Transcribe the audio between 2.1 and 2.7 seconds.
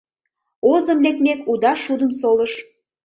солыш.